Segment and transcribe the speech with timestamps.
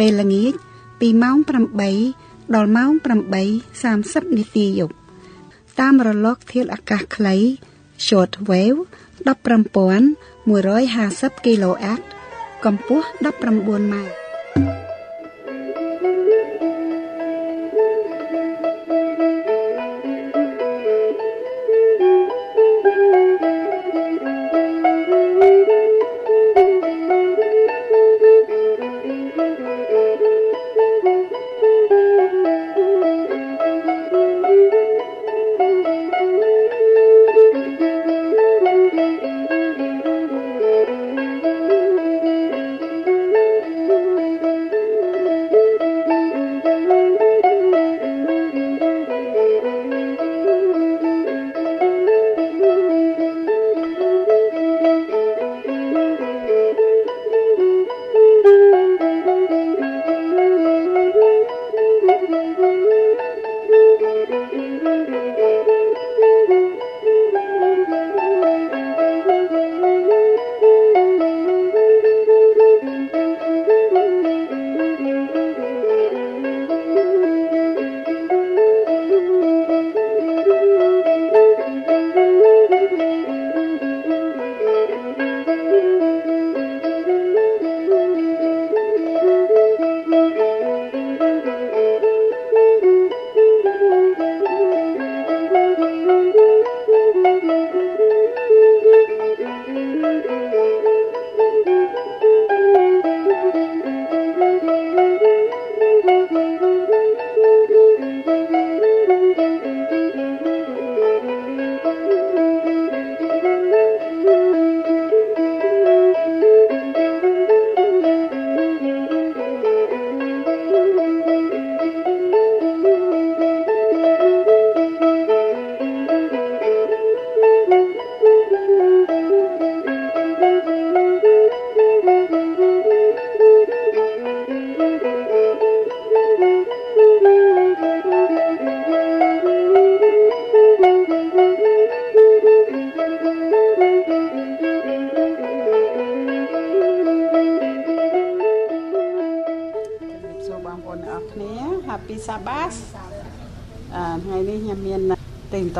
[0.00, 0.52] ពេលល្ងាច
[1.00, 1.36] ពីម៉ោង
[1.96, 2.90] 8ដល់ម៉ោង
[3.64, 4.94] 8:30នាទីយប់
[5.80, 7.36] តាមរលកធាតុអាកាសខ្លី
[8.06, 8.80] short wave
[9.26, 12.00] 15150 kHz
[12.64, 14.19] កម្ពស់19ម៉ែត្រ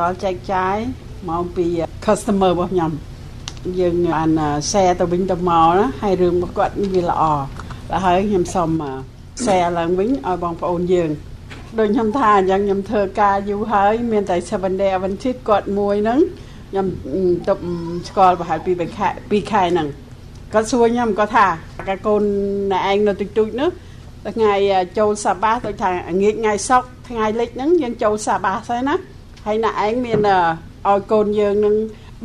[0.01, 0.77] បន្តចែកចាយ
[1.29, 1.67] មកពី
[2.05, 2.91] customer របស់ខ្ញុំ
[3.81, 4.31] យើងបាន
[4.71, 7.23] share ទៅវិញទៅមកណាហើយរឿងរបស់គាត់វាល្អ
[7.91, 8.71] ដល់ហើយខ្ញុំសូម
[9.45, 11.11] share ឡើងវិញឲ្យបងប្អូនយើង
[11.79, 16.21] ដូចខ្ញុំថាអញ្ចឹងខ្ញុំធ្វើការយូរហើយមានតែ7 day Adventist គាត់មួយហ្នឹង
[16.71, 16.87] ខ្ញុំ
[17.49, 17.55] ទៅ
[18.09, 19.89] ស្គាល់ប្រហែលពីខែ2ខែហ្នឹង
[20.53, 21.47] គាត់សួរខ្ញុំគាត់ថា
[21.89, 22.23] កាកូន
[22.73, 23.71] ណែឯងនៅតិចតួចនោះ
[24.37, 24.53] ថ្ងៃ
[24.99, 25.91] ចូលសាបាសដូចថា
[26.23, 28.95] ងាកថ្ងៃសុកថ្ងៃលិចហ្នឹងយើងចូលសាបាសហើយណា
[29.47, 31.75] ហើយណាឯងមានឲ្យកូនយើងនឹង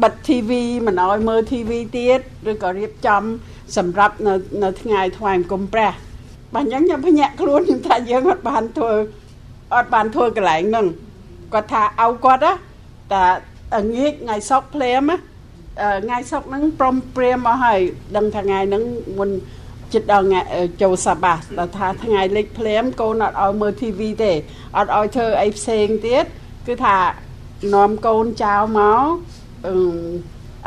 [0.03, 0.51] បិទ TV
[0.85, 2.19] មិនឲ្យមើល TV ទៀត
[2.51, 3.23] ឬក៏រៀបចំ
[3.77, 4.33] សម្រាប់នៅ
[4.63, 5.91] នៅថ្ងៃថ្វាយអង្គមព្រះ
[6.53, 8.93] បាទអញ្ចឹងខ្ញុំភ្ញាក់ខ្លួនខ្ញុំថាយើងអត់បានធ្វើ
[9.75, 10.87] អត់បានធ្វើកន្លែងហ្នឹង
[11.53, 12.53] គាត់ថាអោគាត់ណា
[13.13, 15.11] តែងាកថ្ងៃសុកភ្លាម
[16.05, 17.79] ថ្ងៃសុកហ្នឹងព្រមព្រៀមមកហើយ
[18.17, 18.84] ដឹងថាថ្ងៃហ្នឹង
[19.17, 19.29] មុន
[19.93, 20.41] ចិត្តដល់ថ្ងៃ
[20.81, 24.31] ចូលសាបាដល់ថាថ្ងៃលិចភ្លាមកូនអត់ឲ្យមើល TV ទេ
[24.78, 26.25] អត់ឲ្យធ្វើអីផ្សេងទៀត
[26.67, 26.97] គឺថា
[27.73, 29.06] នាំកូនចៅមក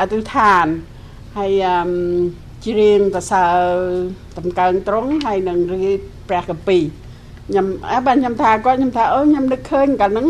[0.00, 0.66] អធិដ្ឋាន
[1.36, 1.52] ហើយ
[2.64, 3.46] ច្រៀងតសើ
[4.38, 6.78] តម្កើងត្រង់ហើយនឹងរៀបព្រះកពី
[7.48, 10.26] ខ្ញុំអើបាទខ្ញុំថាគាត់ខ្ញុំថាអូខ្ញុំនឹកឃើញកាលហ្នឹង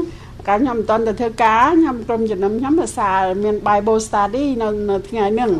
[0.49, 3.11] កាលខ្ញុំមិនតន់ទៅធ្វើការខ្ញុំក្រុមជំនុំខ្ញុំភាសា
[3.43, 5.51] មាន Bible study នៅនៅថ្ងៃហ្នឹង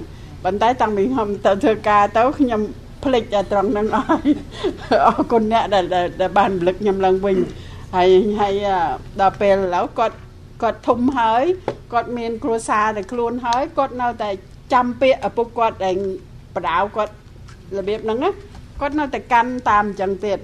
[0.45, 2.61] ប៉ុន្តែតាំងពីខ្ញុំទៅធ្វើការទៅខ្ញុំ
[3.05, 3.23] ភ្លេច
[3.53, 4.09] ត្រង់ហ្នឹងអស់
[5.07, 7.37] អរគុណអ្នកដែលបានរំលឹកខ្ញុំឡើងវិញ
[7.95, 8.55] ហើយហើយ
[9.21, 10.17] ដល់ពេលឥឡូវគាត់
[10.63, 11.43] គាត់ធំហើយ
[11.93, 14.31] គាត់មាន គ្រួសារតែខ្លួនហើយគាត់នៅតែ
[14.73, 15.97] ចាំពាក្យឪពុកគាត់ដែល
[16.55, 17.13] បដៅគាត់
[17.77, 18.31] របៀបហ្នឹងណា
[18.81, 20.39] គាត់នៅតែកាន់តាមអញ្ចឹងទៀត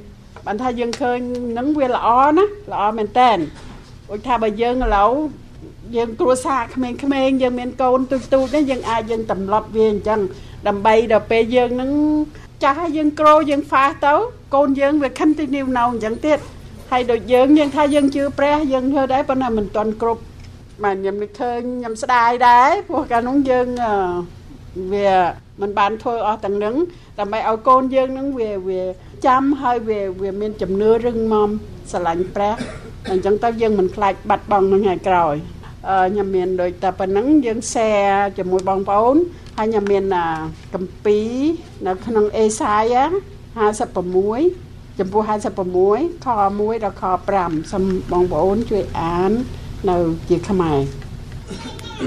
[0.46, 1.18] បានថាយើងឃើញ
[1.50, 3.30] ហ្នឹងវាល្អណាល្អមែនតើ
[4.08, 5.12] ដូចថាបើយើងឥឡូវ
[5.96, 10.20] យើងគ្រួសារក្មេងៗយើងមានកូនទូចទូចនេះយើងអាចយើងតម្លប់វាអញ្ចឹង
[10.68, 11.90] ដើម្បីដល់ពេលយើងនឹង
[12.62, 14.14] ចាស់ហើយយើងក្រយើងហ្វាសទៅ
[14.54, 16.38] កូនយើងវា continue នៅអញ្ចឹងទៀត
[16.96, 20.22] ហើយដូចយើងយើងថាយើងជឿព្រះយើងធ្វើដែរប៉ុន្តែមិនទាន់គ្រប់
[20.84, 23.66] បាទខ្ញុំនឹកឃើញខ្ញុំស្ដាយដែរព្រោះកាលនោះយើង
[24.92, 25.12] វា
[25.60, 26.74] មិនបានធ្វើអស់ទាំងនឹង
[27.18, 28.82] ដើម្បីឲ្យកូនយើងនឹងវាវា
[29.26, 31.48] ចាំហើយវាវាមានជំនឿរឹងមាំ
[31.90, 32.54] ស្រឡាញ់ព្រះ
[33.10, 35.34] អញ្ចឹងទៅយើងមិនខ្លាចបាត់បង់នឹងថ្ងៃក្រោយ
[36.10, 39.16] ខ្ញុំមានដូចតែប៉ុណ្ណឹងយើង share ជាមួយបងប្អូន
[39.58, 40.04] ហើយខ្ញុំមាន
[40.74, 41.18] កម្ពី
[41.86, 42.94] នៅក្នុងអេសាយ
[43.64, 45.22] 56 ចំពោះ
[45.74, 46.26] 56ខ
[46.56, 47.04] 1ដល់ខ
[47.38, 49.32] 5សូមបងប្អូនជួយអាន
[49.90, 49.96] នៅ
[50.28, 50.78] ជាខ្មែរ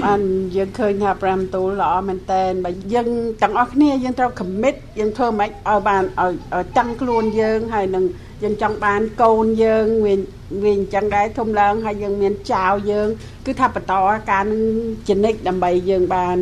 [0.04, 0.20] បាន
[0.56, 3.08] យើងឃើញថា5ទូលល្អមែនតើបើយើង
[3.42, 8.04] ទាំងអស់គ្នាយើងត្រូវ commit យើងធ្វើម៉េចឲ្យបានឲ្យតាំងខ្លួនយើងហើយនឹង
[8.42, 10.14] យើងចង់បានកូនយើងវា
[10.62, 13.08] វាអញ្ចឹងដែរធំឡើងហើយយើងមានចៅយើង
[13.46, 13.94] គឺថាបន្ត
[14.30, 14.62] ការនឹង
[15.08, 16.36] ចនិចដើម្បីយើងបាន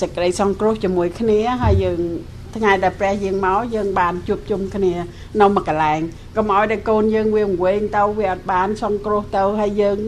[0.00, 2.00] សេចក្តីសង្គ្រោះជាមួយគ្នាហើយយើង
[2.56, 4.92] ថ្ងៃដែលព្រះយើងមកយើងបានជួបជុំគ្នា
[5.40, 6.00] នៅមួយកន្លែង
[6.36, 9.98] កុំឲ្យតែកូនយើងវាវែងទៅវាអត់បានសង្គ្រោះទៅហើយយើង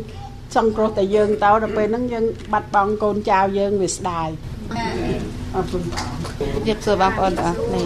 [0.56, 4.28] សង្គ្រោះតែយើងទៅដល់ពេលហ្នឹងយើងបាត់បង់កូនចៅយើងវាស្ដាយ
[5.54, 6.00] អរគុណបង
[6.38, 7.84] ជម្រាបសួរបងប្អូនទាំងអស់គ្នា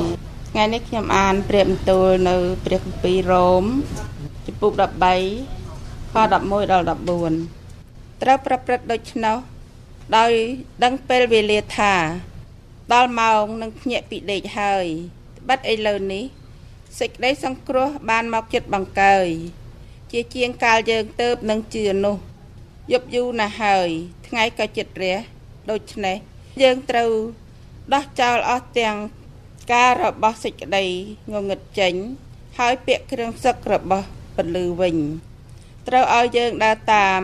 [0.53, 3.65] ថ្ងៃនេះខ្ញុំអានព្រះបន្ទូលនៅព្រះគម្ពីររ៉ូម
[4.47, 9.37] ចំពុក13ខ11ដល់14ត្រូវប្រព្រឹត្តដូច្នោះ
[10.17, 10.33] ដោយ
[10.85, 11.93] ដឹងពេលវេលាថា
[12.93, 14.87] ដល់ម៉ោងនឹងភ្ញាក់ពីដេកហើយ
[15.39, 16.25] ត្បិតឥឡូវនេះ
[16.99, 19.29] សេចក្តីសង្គ្រោះបានមកចិត្តបង្កើយ
[20.13, 22.17] ជាជាងកាលយើងទៅនឹងជឿនោះ
[22.93, 23.89] យប់យូរណាស់ហើយ
[24.27, 25.17] ថ្ងៃក៏ចិត្តរះ
[25.71, 26.17] ដូច្នេះ
[26.63, 27.13] យើងត្រូវ
[27.95, 28.97] ដោះចោលអស់ទាំង
[29.73, 30.85] ការរបស់សេចក្តី
[31.33, 31.95] ងងឹតចេញ
[32.59, 34.07] ហើយពាក្យគ្រឿងសឹករបស់
[34.37, 34.97] ពលឺវិញ
[35.89, 37.21] ត្រូវឲ្យយើងដើរតាម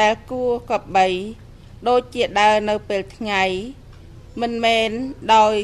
[0.00, 1.06] ដែលគួរកបី
[1.88, 3.44] ដូចជាដើរនៅពេលថ្ងៃ
[4.40, 4.90] មិនមែន
[5.34, 5.54] ដោយ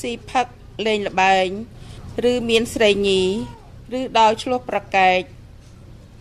[0.00, 0.46] ស៊ីផឹក
[0.86, 1.48] លេងល្បែង
[2.30, 3.22] ឬមានស្រីញី
[3.98, 5.20] ឬដោយឆ្លោះប្រកែក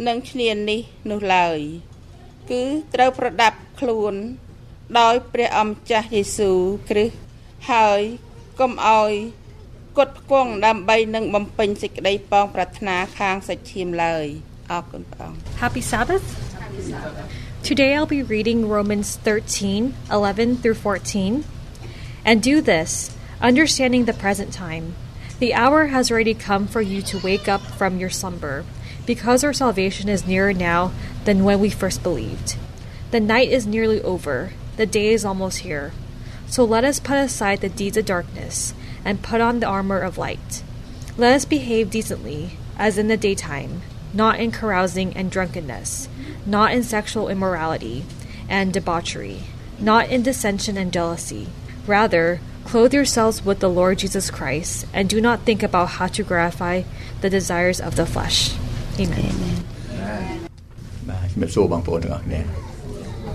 [0.08, 1.60] នឹងឈ្នាននេះនោះឡើយ
[2.52, 2.64] គឺ
[2.94, 4.14] ត្រូវប្រដាប់ខ្លួន
[5.00, 6.60] ដោយព្រះអម្ចាស់យេស៊ូវ
[6.90, 7.16] គ្រីស្ទ
[7.72, 8.02] ហើយ
[8.60, 9.12] កុំឲ្យ
[9.98, 14.26] គត់ផ្គង់ដើម្បីនឹងបំពេញសេចក្តីប៉ងប្រាថ្នាខាងសាច់ឈាមឡើយ
[14.72, 16.28] អរគុណព្រះអង្គ Happy Sabbath
[17.68, 21.55] Today I'll be reading Romans 13 11 through 14
[22.26, 24.96] and do this understanding the present time
[25.38, 28.64] the hour has already come for you to wake up from your slumber
[29.06, 30.94] because our salvation is nearer now
[31.26, 32.56] than when we first believed.
[33.12, 35.92] The night is nearly over, the day is almost here.
[36.48, 38.74] So let us put aside the deeds of darkness
[39.04, 40.64] and put on the armor of light.
[41.18, 43.82] Let us behave decently, as in the daytime,
[44.14, 46.08] not in carousing and drunkenness,
[46.46, 48.06] not in sexual immorality
[48.48, 49.44] and debauchery,
[49.80, 51.50] not in dissension and jealousy.
[51.87, 56.23] Rather, clothe yourselves with the Lord Jesus Christ, and do not think about how to
[56.23, 56.83] gratify
[57.23, 58.39] the desires of the flesh.
[59.03, 59.35] Amen.
[61.09, 62.41] បាទជំរាបសួរបងប្អូនទាំងអស់គ្នា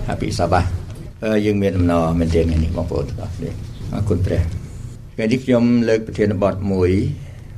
[0.09, 0.67] Happy Sabbath
[1.45, 3.49] យើងមានដំណរមែនទែនថ្ងៃនេះបងប្អូនទាំងអស់គ្នា
[3.93, 4.41] អរគុណព្រះ
[5.13, 6.91] ថ្ងៃនេះខ្ញុំលើកប្រធានបទមួយ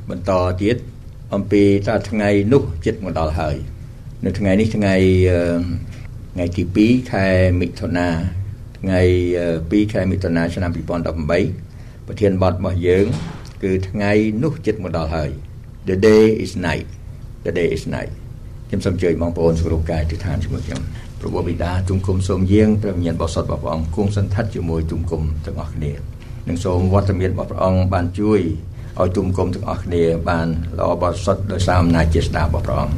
[0.10, 0.78] បន្តទៀត
[1.36, 3.56] អំពីថាថ្ងៃនោះចិត្តមកដល់ហើយ
[4.26, 4.94] នៅថ្ងៃនេះថ្ងៃ
[6.34, 7.26] ថ្ងៃទី2ខែ
[7.60, 8.08] មិថុនា
[8.83, 9.01] ថ្ងៃ
[9.49, 13.07] 2ខែមិថុនាឆ្នាំ2018ប្រធានបទរបស់យើង
[13.63, 14.13] គឺថ្ងៃ
[14.43, 15.31] នោះចិត្តមកដល់ហើយ
[15.89, 16.87] The day is night
[17.45, 18.13] the day is night
[18.69, 20.83] ខ្ញុំសូមអញ្ជើញបងប្អូនសរុបកាយទិដ្ឋានជាមួយខ្ញុំ
[21.21, 25.93] ព្រះបិតាទុំគុំសូមយាងព្រះវិញ្ញាណបរិសុទ្ធរបស់ព្រះអង្គគង់សន្តិដ្ឋជាមួយទុំគុំទាំងអស់គ្នា
[26.49, 28.41] និងសូមវត្តមានរបស់ព្រះអង្គបានជួយ
[29.01, 30.47] ឲ្យទុំគុំទាំងអស់គ្នាបាន
[30.79, 32.97] ល្អបរិសុទ្ធដោយសារអំណាចជាស្ដារបស់ព្រះអង្គ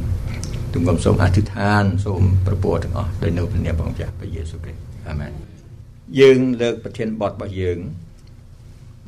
[0.73, 5.54] ទុំគុំសូមអធិដ្ឋានសូមប្រពោទាំងអស់ដោយនៅព្រះនាមព្រះអង្គចាស់ព្រះយេស៊ូវគ្រីស្ទអាមែន
[6.19, 7.79] យើងលើកប្រធានបទរបស់យើង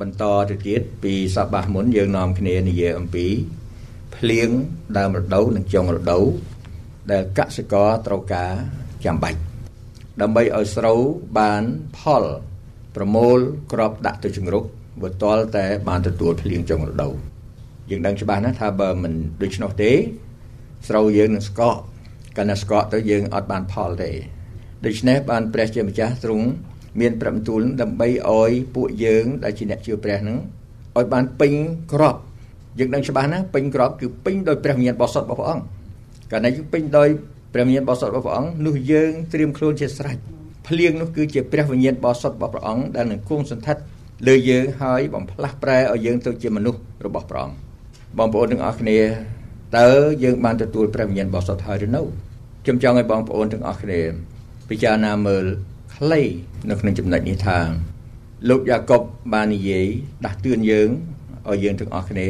[0.00, 3.26] បន្តទៅទៀតពីសប្តាហ៍មុនយើងនាំគ្នានិយាយអំពី
[4.16, 4.48] ភ្លៀង
[4.98, 6.24] ដើមរដូវនិងចុងរដូវ
[7.10, 8.52] ដែលកសិករត្រូវការ
[9.04, 9.38] ចាំបាច់
[10.20, 11.00] ដើម្បីឲ្យស្រូវ
[11.38, 11.62] បាន
[11.98, 12.24] ផល
[12.96, 13.38] ប្រមូល
[13.72, 14.64] ក្របដាក់ទៅជំរុក
[15.02, 17.12] បើតលតែបានទទួលភ្លៀងចុងរដូវ
[17.90, 19.12] យើងដឹងច្បាស់ណាស់ថាបើមិន
[19.42, 19.92] ដូច្នោះទេ
[20.88, 21.76] ស្រូវយើងនឹងស្កក
[22.36, 24.10] កាលណាស្កកទៅយើងអត់បានផលទេ
[24.84, 26.46] ដូច្នេះបានព្រះជាម្ចាស់ទ្រង់
[27.00, 30.38] មានប្របន្ទូលដើម្បីឲ្យពួកយើងដែលជាអ្នកជឿព្រះនឹង
[30.96, 31.52] ឲ្យបានពេញ
[31.92, 32.16] ក្រប
[32.78, 35.64] យើងដឹងច្បាស់ណាពេញក្របគឺពេញដោយព្រះវិញ្ញាណបរិសុទ្ធរបស់ព្រះអង្គ
[36.30, 37.08] កាលណាយើងពេញដោយ
[37.54, 40.16] ព្រះវិញ្ញាណបរិសុទ្ធរបស់ព្រះអង្គនោះយើងត្រៀមខ្លួនជាស្រេច
[40.68, 43.82] ភ្លៀងនោះគឺជាព្រះវិញ្ញាណបរិសុទ្ធរបស់ព្រះអង្គដែលនឹងគង់សន្តិដ្ឋ
[44.26, 47.56] លើយើងហើយបំផ្លាស់ប្រែឲ្យយើងទៅជាមនុស្សរបស់ព្រះអង្គ
[48.18, 48.98] បងប្អូនទាំងអស់គ្នា
[49.78, 49.90] តើ
[50.22, 52.02] យើងបានទទួលព្រះវិញ្ញាណបរិសុទ្ធហើយឬនៅ
[52.64, 54.00] ខ្ញុំចង់ឲ្យបងប្អូនទាំងអស់គ្នា
[54.68, 55.44] ពិចារណាមើល
[55.94, 56.22] ខ្លី
[56.70, 57.58] នៅក្នុងចំណុចនេះថា
[58.48, 59.02] លោកយ៉ាកុប
[59.32, 59.86] បាននិយាយ
[60.24, 60.88] ដាស់តឿនយើង
[61.48, 62.28] ឲ្យយើងទាំងអស់គ្នា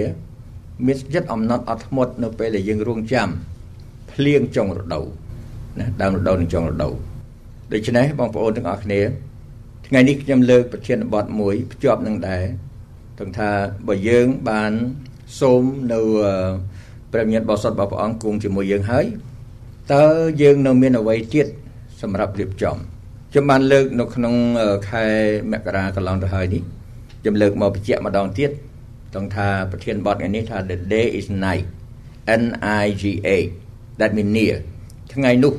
[0.86, 3.28] មានចិត្តអំណត់អត់ធ្មត់នៅពេលដែលយើងរងចាំ
[4.12, 5.04] ភ្លៀងចុងរដូវ
[5.78, 6.94] ណាដើមរដូវនិងចុងរដូវ
[7.72, 9.00] ដូច្នេះបងប្អូនទាំងអស់គ្នា
[9.86, 12.44] ថ្ងៃនេះខ្ញុំលើកប្រធានបទមួយភ្ជាប់នឹងដែរ
[13.18, 13.50] ទាំងថា
[13.88, 14.72] បើយើងបាន
[15.40, 15.62] សូម
[15.92, 16.00] នៅ
[17.12, 19.04] ព្រះញាតិបោសុតរបស់ព្រះអង្គគង់ជាមួយយើងហើយ
[19.94, 20.06] តើ
[20.42, 21.46] យើងនៅមានអ្វីទៀត
[22.02, 22.76] សម្រាប់រៀបចំ
[23.32, 24.35] ខ្ញុំបានលើកនៅក្នុង
[24.90, 25.04] ខែ
[25.52, 26.62] មករាកន្លងទៅហើយនេះ
[27.20, 28.50] ខ្ញុំលើកមកបញ្ជាក់ម្ដងទៀត
[29.12, 31.66] ត្រង់ថាប្រធានបទថ្ងៃនេះថា the day is night
[32.42, 32.44] N
[32.82, 33.28] I G A
[33.99, 34.56] that mean near
[35.14, 35.52] ថ្ងៃនោះ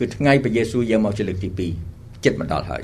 [0.00, 1.50] គឺថ្ងៃព្រះយេស៊ូវយាងមកជាលើកទី
[1.90, 2.82] 2ចិត្តមកដល់ហើយ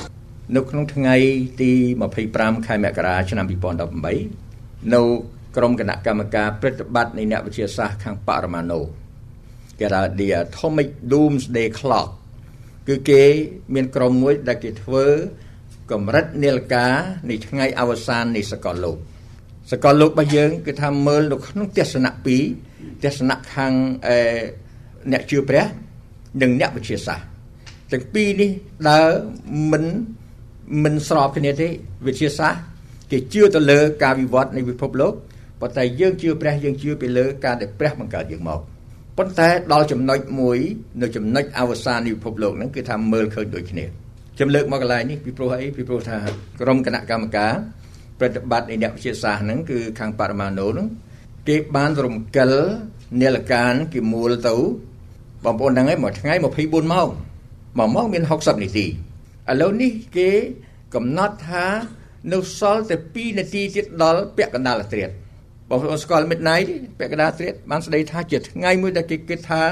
[0.56, 1.14] នៅក្នុងថ្ងៃ
[1.60, 1.70] ទី
[2.18, 5.02] 25ខែមករាឆ្នាំ2018នៅ
[5.56, 8.80] ក្រុមគណៈកម្មការព្រឹត្តិបត្តិនៃអ្នកវិទ្យាសាស្ត្រខាងបរមាណូ
[9.80, 12.08] គេហៅ the atomic doomsday clock
[12.88, 13.22] គឺគេ
[13.74, 15.06] មានក្រុមមួយដែលគេធ្វើ
[15.90, 16.86] កម្រិតនាឡិកា
[17.30, 18.96] នៃថ្ងៃអវសាននៃសកលលោក
[19.72, 22.10] សកលលោករបស់យើងគឺថាមើលនៅក្នុងទស្សនៈ
[22.58, 23.72] 2ទស្សនៈខាង
[24.08, 24.18] អឺ
[25.12, 25.64] អ្នកជឿព្រះ
[26.42, 27.26] និងអ្នកវិទ្យាសាស្ត្រ
[27.92, 28.50] ទាំងពីរនេះ
[28.90, 29.08] ដើរ
[29.72, 29.84] មិន
[30.84, 31.68] មិនស្របគ្នាទេ
[32.06, 32.60] វិទ្យាសាស្ត្រ
[33.10, 35.14] គេជឿទៅលើ ការវិវត្តនៃពិភពលោក
[35.60, 38.60] ប៉ុន្តែយើងជឿព្រះយើងជឿពីលើ ការដែលព្រះបង្កើតយើងមក
[39.18, 40.58] ប៉ុន្តែដល់ចំណុចមួយ
[41.02, 43.84] នៅចំណុចអវសាននៃពិភពលោកហ្នឹងគឺថាមើលឃើញដូចគ្នា
[44.36, 46.18] ខ្ញុំលើកមកកន្លែងនេះពីព្រោះអីពីព្រោះថា
[46.60, 47.52] ក្រុមគណៈកម្មការ
[48.18, 50.86] ប្រតិបត្តិនៃអ្នកវិទ្យាសាស្ត្រហ្នឹងគឺខាងបរមាណូហ្នឹង
[51.48, 52.52] គេបានរំកិល
[53.20, 54.54] នាឡិកានគេមូលទៅ
[55.44, 57.08] បងប្អូនដឹងហើយមួយថ្ងៃ24ម៉ោង
[57.78, 58.90] មួយម៉ោងមាន60នាទីឥ
[59.60, 60.30] ឡូវនេះគេ
[60.94, 61.66] កំណត់ថា
[62.32, 65.10] នៅសល់តែ2នាទីទៀតដល់ពាក់កណ្ដាលអាត្រាត
[65.70, 69.62] បងប្អូនស្គាល់ midnight ពាក់កណ្ដាលអាត្រាតបានស្ដីថាជាថ្ងៃមួយដែលគេគិតថា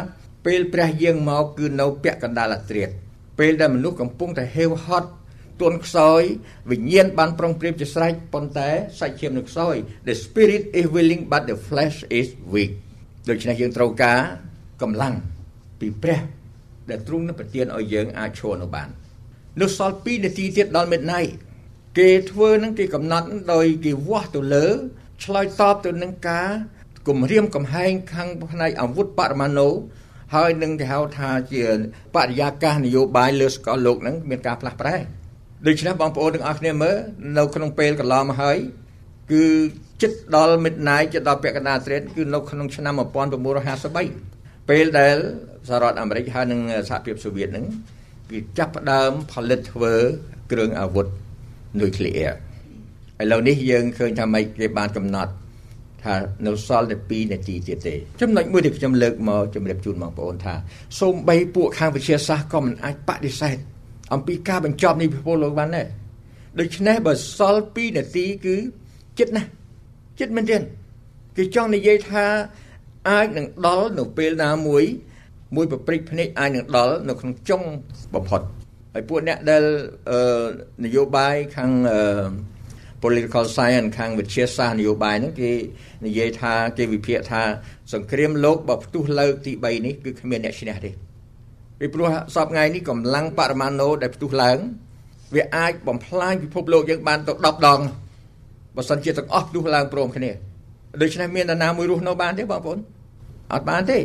[0.47, 2.89] ពេលព្រះយាងមកគឺនៅពាក់កណ្ដាលអាត្រាត
[3.39, 5.09] ពេលដែលមនុស្សកំពុងតែហេវហត់
[5.61, 6.23] ទន់ខ្សោយ
[6.71, 8.69] វិញ្ញាណបានប្រុងប្រៀបជាស្រេចប៉ុន្តែ
[9.01, 9.75] សាច់ឈាមនៅខ្សោយ
[10.09, 12.73] the spirit is willing but the flesh is weak
[13.29, 14.21] ដូច្នេះយើងត្រូវការ
[14.83, 15.15] កម្លាំង
[15.81, 16.21] ពីព្រះ
[16.91, 18.89] ដែលទ្រង់នឹងប្រទានឲ្យយើងអាចឈរនៅបាន
[19.61, 21.33] នៅសល់2នាទីទៀតដល់ midnight
[21.99, 24.67] គេធ្វើនឹងគេកំណត់ដោយគេវាស់ទៅលើ
[25.25, 26.49] ឆ្លើយតបទៅនឹងការ
[27.09, 29.69] គម្រាមកំហែងខាងផ្នែកអាវុធបរមាណូ
[30.35, 31.63] ហើយនឹងគេហៅថាជា
[32.15, 34.97] បរិយាកាសនយោបាយលើសកលលោកហ្នឹងមានការផ្លាស់ប្រែ
[35.67, 36.97] ដូច្នេះបងប្អូនទាំងអស់គ្នាមើល
[37.39, 38.57] នៅក្នុងពេលកន្លងមកហើយ
[39.33, 39.45] គឺ
[40.03, 45.17] ចិត្តដល់ midnight ចិត្តដល់ពាក់កណ្ដាលត្រេតគឺនៅក្នុងឆ្នាំ1953ពេលដែល
[45.69, 47.67] សហរដ្ឋអាមេរិកហើយនិងសហភាពសូវៀតហ្នឹង
[48.31, 49.95] គឺចាប់ផ្ដើមផលិតធ្វើ
[50.53, 51.07] គ្រឿងអាវុធ
[51.81, 52.35] នុយក្លេអ៊ែរ
[53.23, 55.33] ឥឡូវនេះយើងឃើញថាម៉េចគេបានកំណត់
[56.05, 56.15] ថា
[56.47, 60.55] នៅសល់តែ2នាទីទៀតទេចំណុចមួយដែលខ្ញុំលើកមកជម្រាបជូនបងប្អូនថា
[61.01, 63.57] សូម្បីពួកខាងវិទ្យាសាស្ត្រក៏មិនអាចបដិសេធ
[64.15, 65.87] អំពីការបញ្ចប់នៃពិភពលោកបានដែរ
[66.61, 68.57] ដូច្នេះបើសល់2នាទីគឺ
[69.19, 69.49] ចិត្តណាស់
[70.21, 70.59] ចិត្តមែនទេ
[71.37, 72.27] គេចង់និយាយថា
[73.11, 74.85] អាចនឹងដល់នៅពេលណាមួយ
[75.57, 77.63] មួយប្រព្រឹត្តភ្នែកអាចនឹងដល់នៅក្នុងចុង
[78.15, 78.41] បំផុត
[78.95, 79.65] ហើយពួកអ្នកដែល
[80.85, 81.71] នយោបាយខាង
[83.03, 85.53] political science ខាងវិទ្យាសាស្ត្រនយោបាយហ្នឹងគេ
[86.07, 87.43] និយាយថាគេវិភាគថា
[87.93, 90.91] សង្គ្រាមលោកបើផ្ទុះលើកទី3នេះគឺគ្មានអ្នកឈ្នះទេ
[91.79, 94.59] ពីព្រោះសពថ្ងៃនេះកម្លាំងបរមាណូដែលផ្ទុះឡើង
[95.35, 97.81] វាអាចបំផ្លាញពិភពលោកយើងបានទៅ10ដង
[98.77, 100.31] បើសិនជាទាំងអស់ផ្ទុះឡើងព្រមគ្នា
[101.03, 102.79] ដូច្នេះមាននរណាមួយរស់នៅបានទេបងប្អូន
[103.55, 103.99] អត់បានទេ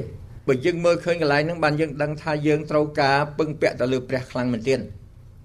[0.48, 4.80] បើយើងមើលឃើញកន្លែងហ្នឹងបានយើងដឹងថាយើងត្រូវការពឹងពាក់ទៅលើព្រះខ្លាំងមែនទែន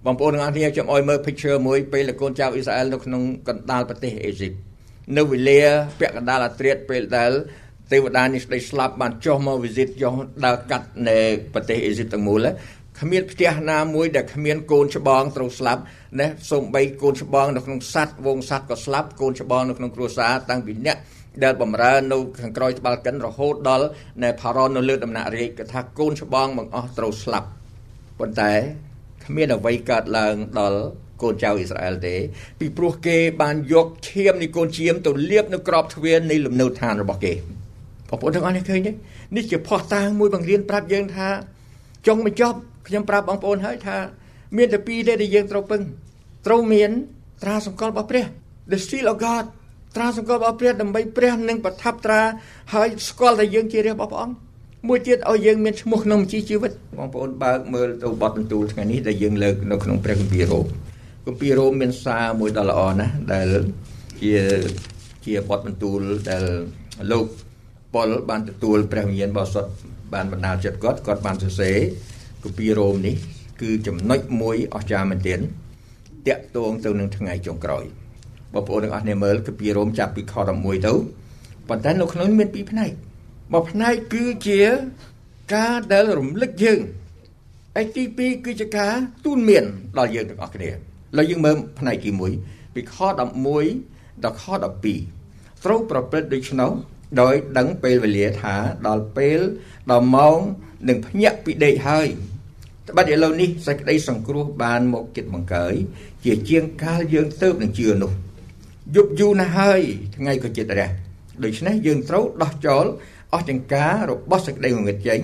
[0.06, 4.54] បងប្អូនទាំងអស់គ្នាខ្ញុំអោយមើល picture មួយពេលកូនចៅអ៊ីស្រាអែលនៅក្នុងកណ្ដាលប្រទេសអេស៊ីប
[5.18, 5.62] នៅវេលា
[6.00, 7.32] ពាក់កណ្ដាលអាត្រាតពេលដែល
[7.92, 10.14] ទេវតានេះស្ដីស្លាប់បានចុះមក visit ចុះ
[10.46, 11.18] ដើរកាត់នៅ
[11.54, 12.48] ប្រទេសអេស៊ីបទាំងមូល
[13.00, 15.82] គ្មានផ្ទះណាមួយដែលគ្មានកូនច្បងត្រូវស្លាប់
[16.20, 20.98] ណាសូម្បីកូនច្បងនៅក្នុងសัตว์វងសัตว์ក៏ស្លាប់កូនច្បងនៅក្នុងគ្រួសារតាំងពីអ្នក
[21.44, 23.88] ដែលបំរើនៅខាងក្រោយត្បាល់កិនរហូតដល់
[24.24, 27.48] នៅផារ៉ននៅលើដំណាក់រាជគេថាកូនច្បងបង្អស់ត្រូវស្លាប់
[28.20, 28.54] ប៉ុន្តែ
[29.25, 30.81] គ្មានអ្វីកើតឡើងដល់
[31.23, 32.15] កូនចៅអ៊ីស្រាអែលទេ
[32.59, 37.33] ពីព្រោះគេបានយកឈាមនៃកូនជៀមទៅលាបនៅក្របទ្វារនៃលំនៅឋានរបស់គេ
[38.09, 38.93] បងប្អូនទាំងអស់នេះឃើញទេ
[39.37, 41.29] នេះជាផុសតាងមួយបង្រៀនប្រាប់យើងថា
[42.07, 42.59] ចុងបញ្ចប់
[42.89, 43.97] ខ្ញុំប្រាប់បងប្អូនហើយថា
[44.57, 45.83] មានតែពីរទេដែលយើងត្រូវពឹង
[46.47, 46.91] ត្រូវមាន
[47.43, 48.25] ត្រាសម្គាល់របស់ព្រះ
[48.71, 49.45] The seal of God
[49.97, 52.21] ត្រាសម្គាល់របស់ព្រះដើម្បីព្រះនឹងប្រថាប់ត្រា
[52.75, 54.46] ហើយស្គាល់តែយើងជារាជរបស់ព្រះអង្គ
[54.89, 60.67] មួយទៀតឲ្យយើងមានឈ្មោះក្នុងជីជីវិតបងប្អូនបើកមើលទៅបទបន្ទូលថ្ងៃនេះដែលយើងលើកនៅក្នុងព្រះគម្ពីររ៉ូម
[61.27, 63.49] គម្ពីររ៉ូមមានសារមួយដ៏ល្អណាស់ដែល
[64.23, 64.35] ជា
[65.25, 66.45] ជាបទបន្ទូលដែល
[67.11, 67.27] លោក
[67.95, 69.71] ប៉ុលបានទទួលព្រះវិញ្ញាណបរិសុទ្ធ
[70.15, 71.77] បានបណ្ដាលចិត្តគាត់គាត់បានសរសេរ
[72.43, 73.15] គម្ពីររ៉ូមនេះ
[73.61, 75.41] គឺចំណុចមួយអស្ចារ្យមែនទែន
[76.27, 77.85] តាក់ទងទៅនឹងថ្ងៃចុងក្រោយ
[78.55, 80.93] បងប្អូនទាំងអស់គ្នាមើលគឺពីរ៉ូមចាប់ពីខ11ទៅ
[81.69, 82.91] ប៉ុន្តែនៅក្នុងមានពីរផ្នែក
[83.53, 84.63] មួយផ្នែកគឺជា
[85.55, 86.81] ការដែលរំលឹកយើង
[87.81, 88.93] ឯទី2គឺជាការ
[89.25, 89.65] ទូនមាន
[89.99, 90.73] ដល់យើងទាំងអស់គ្នាឥ
[91.17, 92.11] ឡូវយើងមើលផ្នែកទី
[92.43, 94.45] 1ពីខ11ដល់ខ
[95.05, 96.73] 12ត្រូវប្រព្រឹត្តដូច្នោះ
[97.21, 98.55] ដោយដឹងពេលវេលាថា
[98.87, 99.41] ដល់ពេល
[99.91, 100.39] ដល់ម៉ោង
[100.89, 102.09] នឹងភ្ញាក់ពីដេកហើយ
[102.89, 105.75] ត្បិតឥឡូវនេះសេចក្តីសង្គ្រោះបានមកគិតបង្កើយ
[106.25, 108.13] ជាជាងកាលយើងទៅនឹងជឿនោះ
[108.95, 109.81] យប់យូរណាស់ហើយ
[110.17, 110.89] ថ្ងៃក៏ចិត្តរះ
[111.45, 112.85] ដូច្នេះយើងត្រូវដោះចោល
[113.33, 115.21] អស់ចង្ការរបស់សេចក្តីងងឹតចេញ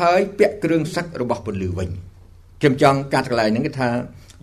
[0.00, 1.88] ហើយពាក់គ្រឿងសឹករបស់ពលឺវិញ
[2.60, 3.88] ខ្ញុំចង់កាត់កន្លែងហ្នឹងគឺថា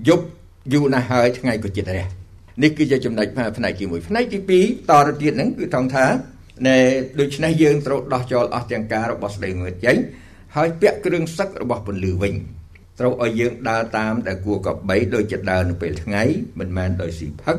[0.07, 0.25] យប់
[0.73, 2.05] យូរណាស់ហើយថ្ងៃក៏ចិត្តរះ
[2.63, 6.05] នេះគឺជាចំណុចផ្នែកទី1ផ្នែកទី2តទៅទៀតហ្នឹងគឺថងថា
[6.67, 6.77] ណែ
[7.19, 9.95] ដូច្នេះយើងត្រូវដោះចោលអស់ទាំងការរបស់ស្ដីងងឹតចេញ
[10.55, 12.33] ហើយពាក់គ្រឿងសឹករបស់ពលឺវិញ
[12.99, 16.23] ត្រូវឲ្យយើងដើរតាមដែលគួរកបីដោយចិត្តដើរនៅពេលថ្ងៃ
[16.59, 17.57] មិនមែនដោយស៊ីផឹក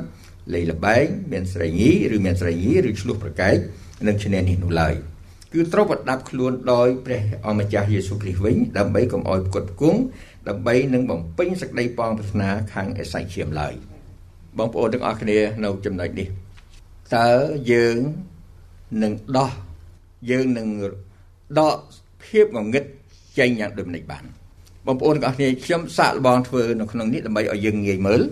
[0.55, 3.57] លេងលបែងមានស្រីញីឬមានស្រីញីឬឆ្លោះប្រកែក
[4.07, 4.95] នឹងឈ្នះនេះនោះឡើយ
[5.57, 10.01] គឺត្រូវប្រដាប់ខ្លួនដោយព្រះអម្ចាស់យេស៊ូវគ្រីស្ទវិញដើម្បីកុំឲ្យផ្គត់ផ្គង់
[10.49, 13.75] ដើម្បីនឹងបំពេញសេចក្តីប៉ងប្រាថ្នាខាងអេសាយឈាមឡើយ
[14.59, 16.29] បងប្អូនទាំងអស់គ្នានៅចំណុចនេះ
[17.17, 17.31] តើ
[17.73, 17.97] យើង
[19.03, 19.51] នឹងដោះ
[20.31, 20.69] យើងនឹង
[21.59, 21.77] ដក
[22.25, 22.85] ភាពងងឹត
[23.39, 24.25] ចេញយ៉ាងដូចម្តេចបាន
[24.87, 28.23] បងប្អូនទាំងអស់គ្នាខ្ញុំសាកល្បងធ្វើនៅក្នុងនេះដើម្បីឲ្យយើងងាយមើល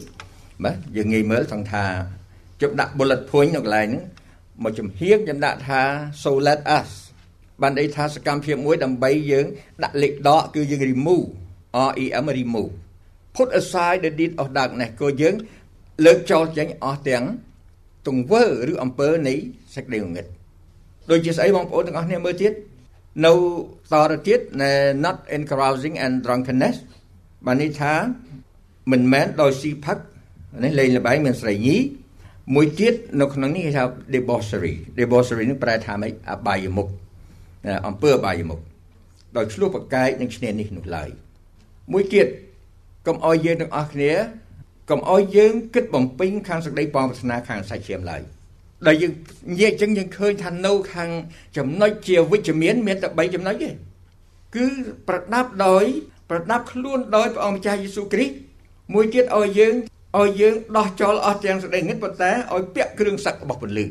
[0.64, 1.84] បាទយើងងាយមើលថងថា
[2.60, 4.04] ជប់ដាក់ bullet point នៅកន្លែងហ្នឹង
[4.62, 5.82] មកចំហៀងខ្ញុំដាក់ថា
[6.22, 7.03] so let us
[7.62, 9.46] បានន័យថាសកម្មភាពមួយដើម្បីយើង
[9.82, 11.26] ដាក់លេខដកគឺយើង remove
[11.88, 12.72] R E M remove
[13.36, 15.34] put aside the deed of darkness ក៏យើង
[16.04, 17.24] លើកចោលចេញអស់ទាំង
[18.06, 19.34] ទង្វើឬអំពើនៃ
[19.74, 20.26] សេចក្តីងងឹត
[21.10, 22.52] ដូចជាស្អីបងប្អូនទាំងអស់គ្នាមើលទៀត
[23.24, 23.32] នៅ
[23.92, 24.40] តទៅទៀត
[25.04, 26.76] not in carousing and drunkenness
[27.46, 27.94] បានន័យថា
[28.92, 29.98] មិនមែនដោយស៊ីផឹក
[30.64, 31.76] នេះលេងល្បែងមានស្រីញី
[32.54, 36.88] មួយទៀតនៅក្នុងនេះគេហៅ debauchery debauchery នេះប្រែថាម៉េចអបាយមុខ
[37.86, 38.60] អំពើអបាយមុខ
[39.36, 41.08] ដោយឆ្លោះប្រកែកនឹងឈ្នានេះនោះឡើយ
[41.92, 42.26] មួយទៀត
[43.06, 44.12] កុំអោយយើងទាំងអស់គ្នា
[44.90, 48.22] កុំអោយយើងគិតបំពេញខាងសក្តីបងប្រាថ្នាខាងសាច់ឈាមឡើយ
[48.86, 49.12] ដែលយើង
[49.52, 51.10] និយាយចឹងយើងឃើញថានៅខាង
[51.56, 53.70] ចំណុចជាវិជ្ជមានមានតែ3ចំណុចទេ
[54.56, 54.66] គឺ
[55.08, 55.84] ប្រដាប់ដោយ
[56.30, 58.34] ប្រដាប់ខ្លួនដោយព្រះអង្គម្ចាស់យេស៊ូវគ្រីស្ទ
[58.94, 59.74] មួយទៀតឲ្យយើង
[60.18, 63.86] ឲ្យយើងដោះចោលអស់ទាំងសេចក្តីងឹតប៉ុន្តែឲ្យពាក់គ្រឿងសឹករបស់ពន្លឺ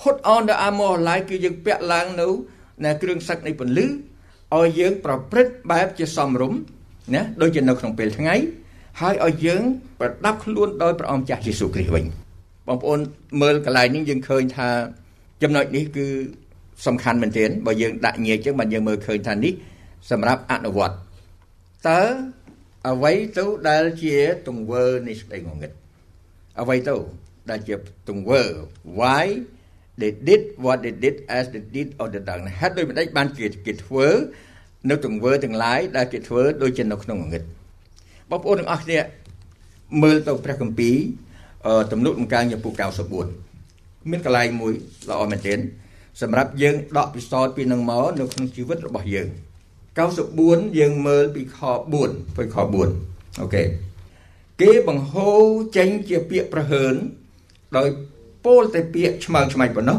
[0.00, 2.28] Put on the armor of light គឺយើងពាក់ឡើងនៅ
[2.84, 6.58] នៅគ្រឿងសឹកនៃពន្លឺឲ្យយើងប្រព្រឹត្តបែបជាសមរម្យ
[7.14, 8.34] ណាដូចជានៅក្នុងពេលថ្ងៃ
[9.00, 9.62] ហើយឲ្យយើង
[10.00, 12.04] ប្រដាប់ខ្លួនដោយព្រះអង្គចាស់យេស៊ូវគ្រីស្ទវិញ
[12.68, 12.98] បងប្អូន
[13.42, 14.68] មើលកន្លែងនេះយើងឃើញថា
[15.42, 16.06] ចំណុចនេះគឺ
[16.86, 19.52] សំខាន់មែនទែនបើយើងដាក់ញែកចឹងបានយើងមើលឃើញថានេះ
[20.10, 20.96] សម្រាប់អនុវត្ត
[21.88, 22.02] តើ
[22.88, 24.16] អ្វីទៅដែលជា
[24.48, 25.70] ទង្វើនៃសេចក្តីងងឹត
[26.60, 26.96] អ្វីទៅ
[27.50, 27.74] ដែលជា
[28.08, 28.42] ទង្វើ
[28.98, 29.26] why
[30.00, 34.06] they did what they did as they did of the darkness ហេតុដូចម្ដេចបានគេគេធ្វើ
[34.90, 37.42] នៅទង្វើទាំងឡាយដែលគេធ្វើដូចជានៅក្នុងងងឹត
[38.30, 38.98] បងប្អូនទាំងអស់គ្នា
[40.02, 40.96] មើលទៅព្រះគម្ពីរ
[41.92, 42.72] ទំនុកបង្កើងចំពោះ
[43.40, 44.72] 94មានកន្លែងមួយ
[45.10, 45.58] ល្អមែនទែន
[46.22, 49.28] សម្រាប់យើងដកពិសោធន៍ពីនឹងមកនៅក្នុងជីវិតរបស់យើង
[50.02, 51.58] 94យើងមើលពីខ
[51.98, 52.56] 4ពីខ
[52.98, 53.62] 4អូខេ
[54.60, 55.42] គេបង្ហូរ
[55.76, 56.94] ចេញជាពាក្យប្រហើន
[57.76, 57.88] ដោយ
[58.46, 59.98] ពោលតែពាក្យឆ្មើងឆ្មាច់ប៉ុណ្ណោះ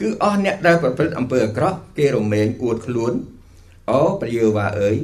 [0.00, 3.12] គឺអស់អ្នកដែលប្រព្រឹត្តអំពើអាក្រក់គេរមែងអួតខ្លួន
[3.90, 4.96] អូព្រះយេហូវ៉ាអើយ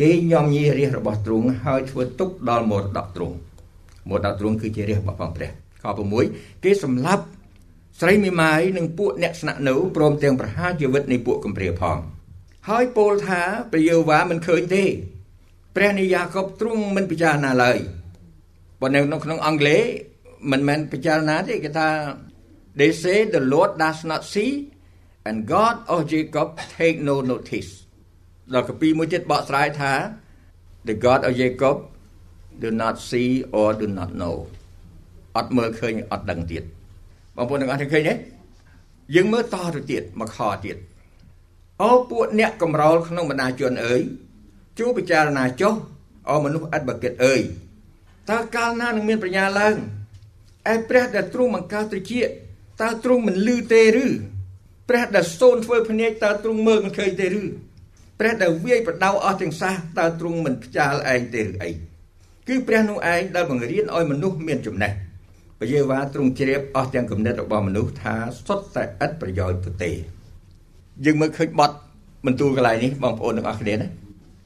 [0.00, 3.36] គេញោមញីរាជរបស់ទ្រង់ហើយធ្វើទុកដល់មរតកទ្រង់
[4.08, 5.50] មរតកទ្រង់គឺជារាជរបស់ព្រះ
[5.82, 5.84] ខ
[6.24, 7.24] 6គេសម្លាប់
[8.00, 11.98] ស្រីមេម៉ាយនិងពួកអ្នកស្នាក់នៅព្រមទាំងប្រហារជីវិតនៃពួកកំព្រាផង
[12.68, 14.84] ហើយពោលថាព្រះយេហូវ៉ាមិនឃើញទេ
[15.76, 17.78] ព្រះនៃយ៉ាកុបទ្រង់មិនពិចារណាឡើយ
[18.80, 19.82] ប៉ុន្តែនៅក្នុងអង់គ្លេស
[20.50, 21.88] មិនមែនពិចារណាទេគេថា
[22.78, 24.52] they say the lord does not see
[25.28, 27.70] and god of jacob take no notice
[28.52, 29.92] ដល់កពីមួយទៀតបកស្រាយថា
[30.88, 31.76] the god of jacob
[32.62, 34.36] do not see or do not know
[35.36, 36.62] អត់មើលឃើញអត់ដឹងទៀត
[37.36, 38.14] បងប្អូនទាំងអស់ឃើញទេ
[39.14, 40.76] យើងមើលតទៅទៀតមកខទៀត
[41.82, 44.00] អូពួកអ្នកកំរោលក្នុងបណ្ដាជនអើយ
[44.78, 45.74] ជួពិចារណាចុះ
[46.28, 47.40] អូមនុស្សអត់បកិតអើយ
[48.30, 49.76] តើកាលណានឹងមានបញ្ញាឡើង
[50.70, 52.22] ឯព្រះដែលទ្រង់បង្កើតត្រជា
[52.80, 54.06] តើទ្រង់មិនលឺទេឬ
[54.88, 57.42] ព្រះដែលសូនធ្វើភ្នែកតើទ្រង់មើលមិនឃើញទេឬ
[58.18, 61.70] ព្រះដែលវាយប្រដៅអស់ទាំងសះតើទ្រង់មិនផ្ចាលឯងទេឬអី
[62.48, 64.92] គឺព្រះនោះឯងដែលបង្រៀនឲ្យមនុស្សមានចំណេះ
[65.60, 68.14] ពយេវ៉ាទ្រង់ជ្រាបអស់ទាំងគំនិតរបស់មនុស្សថា
[68.46, 69.90] សុទ្ធតែឥតប្រយោជន៍ទៅទេ
[71.04, 71.76] យើងមើលឃើញបត់
[72.26, 73.88] បន្ទូលកន្លែងនេះបងប្អូនទាំងអស់គ្នាណា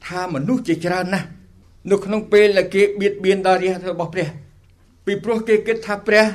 [0.07, 1.27] ថាមនុស្សជាច្រើនណាស់
[1.91, 4.27] នៅក្នុងពេលដែលគេបៀតបៀនដល់រាជរបស់ព្រះ
[5.07, 6.25] ពីព្រោះគេគិតថាព្រះ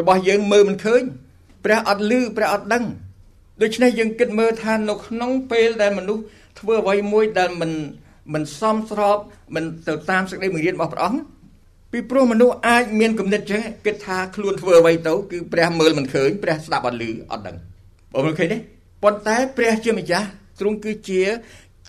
[0.00, 1.02] របស់យើងមើលមិនឃើញ
[1.64, 2.84] ព្រះអត់ឮព្រះអត់ដឹង
[3.62, 6.22] ដូច្នេះយើងគិតមើលថានៅក្នុងពេលដែលមនុស្ស
[6.60, 7.72] ធ្វើអ្វីមួយដែលមិន
[8.34, 9.18] មិនសមស្រប
[9.54, 11.20] មិនទៅតាមសេចក្តីបង្រៀនរបស់ព្រះអង្គ
[11.92, 17.56] ពីព្រោះមនុស្សអាចមានគំនិតចឹងគិតថាខ្លួនធ្វើអ្វីទៅគឺព្រះមើលមិនឃើញព្រះស្ដាប់អត់ឮអត់ដឹង
[18.12, 18.58] បងមើលឃើញទេ
[19.02, 20.26] ប៉ុន្តែព្រះជាម្ចាស់
[20.60, 21.22] ទ្រង់គឺជា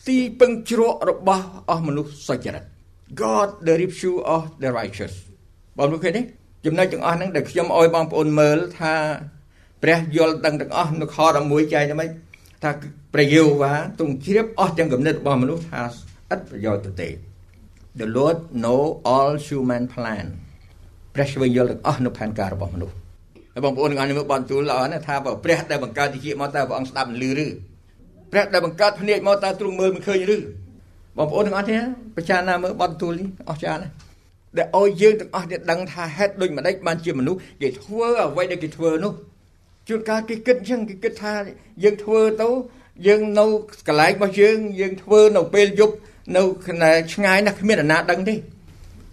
[0.08, 2.64] ទីពឹងជ្រករបស់អស់មនុស្សសុចរិត
[3.22, 5.14] God the refuge of the righteous
[5.78, 6.22] បងមើលឃើញទេ
[6.66, 8.94] ចំណុចទាំងអស់ហ្នឹងដែលខ្ញុំអោយបងប្អូនមើលថា
[9.84, 12.10] ព្រះយល់ដឹងទាំងអស់នៅខ11ចែកថាម៉េច
[12.64, 12.70] ថា
[13.14, 15.82] ព្រះយេហូវ៉ាទ្រង់ជ្រាបអស់ទាំងគំនិតរបស់មនុស្សថា
[16.34, 17.10] ឥតប្រយោជន៍ទៅទេ
[18.00, 18.82] The Lord know
[19.14, 20.26] all human plan
[21.14, 22.96] ព្រះស្វែងយល់ទាំងអស់នៅផែនការរបស់មនុស្ស
[23.54, 27.48] ហើយបងប្អូនទាំងអស់នេះមើលបន្ទូលល្អណាស់ថាបើព្រះដែលបង្កើតវិជាមកតើព្រះអង្គស្ដាប់ឮឬ
[28.32, 30.38] ព្រះដែលបង្កើតភ្នែកមកតើទ្រង់មើលមិនឃើញឬ
[31.18, 31.82] បងប្អូនទាំងអស់នេះ
[32.16, 33.94] ពិចារណាមើលបន្ទូលនេះអស្ចារ្យណាស់
[34.58, 39.14] ដែលឲ្យយើងទាំងអស់នេះដឹងថាហេតុដូចម្ដេចបានជាមនុស្សគេធ្វើអ្វីដែលគេធ្វើនោះ
[39.88, 41.34] ជួនកាលគេគិតអញ្ចឹងគេគិតថា
[41.84, 42.50] យើងធ្វើទៅ
[43.08, 43.46] យើងនៅ
[43.88, 45.96] កន្លែងរបស់យើងយើងធ្វើនៅពេលយប់
[46.38, 46.44] នៅ
[47.14, 48.36] ឆ្ងាយណាស់គ្មានអ្នកណាដឹងទេ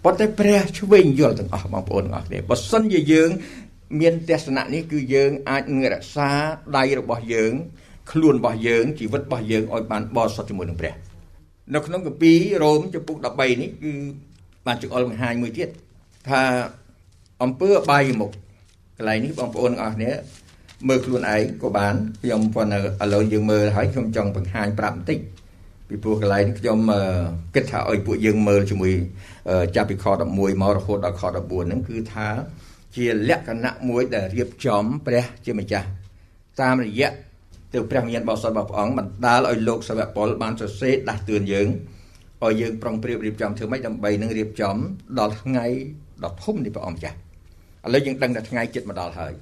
[0.04, 3.30] ប៉ុន្តែព្រះឆ្វេងយល់ទាំងអស់បងប្អូនទាំងអស់គ្នាបើសិនជាយើង
[4.00, 6.30] មានទស្សនៈនេះគឺយើងអាចនឹងរក្សា
[6.76, 7.52] ដៃរបស់យើង
[8.10, 10.94] ខ្លួនរបស់យើងជីវិតរបស់យើងឲ្យបានបរិសុទ្ធជាមួយនឹងព្រះ
[11.74, 13.92] នៅក្នុងកាពីរ៉ូមចំពុក13នេះគឺ
[14.66, 15.68] បានចង្អុលបង្ហាញមួយទៀត
[16.28, 16.42] ថា
[17.42, 18.30] អំពើអបាយមុខ
[18.96, 20.10] កន្លែងនេះបងប្អូនទាំងអស់គ្នា
[20.88, 25.18] មើលខ្លួនឯងក៏បានខ្ញុំប៉ុន្តែឥឡូវយើងមើលហើយខ្ញុំចង់បង្ហាញប្រាប់បន្តិច
[25.88, 26.78] ពីព្រោះកន្លែងនេះខ្ញុំ
[27.54, 28.92] គិតថាឲ្យពួកយើងមើលជាមួយ
[29.76, 32.28] ចាប់ពីខ11មករហូតដល់ខ14ហ្នឹងគឺថា
[32.96, 35.88] ជាលក្ខណៈមួយដែលរៀបចំព្រះជាម្ចាស់
[36.60, 37.12] តាមរយៈ
[37.72, 41.68] ទៅព្រះវិញ្ញាណបរិសុទ្ធរបស់ព្រះអង្គបណ្ដាលឲ្យលោកសាវកប៉ុលបានសរសេរដាស់តឿនយើង
[42.44, 44.76] ឲ្យយើងប្រុងប្រៀបរៀបចំធ្វើម៉េចដើម្បីនឹងរៀបចំ
[45.18, 45.66] ដល់ថ្ងៃ
[46.24, 47.16] ដ៏ធំនៃព្រះអង្គម្ចាស់
[47.86, 49.32] ឥឡូវយើងដឹងថាថ្ងៃចិត្តមកដល់ហើយ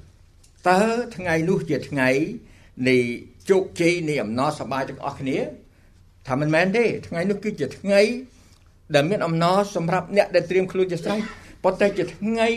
[0.68, 0.80] តើ
[1.16, 2.08] ថ្ងៃនោះជាថ្ងៃ
[2.88, 2.96] នៃ
[3.50, 5.38] ជោគជ័យនៃអំណរសប្បាយទាំងអស់គ្នា
[6.28, 8.00] ថាមិនមែនទេថ្ងៃនោះគឺជាថ្ងៃ
[8.94, 11.18] ដែលមានអំណរសម្រាប់អ្នកដែលត្រៀមខ្លួនជាស្រេច
[11.64, 12.48] ប៉ុន្តែជាថ្ងៃ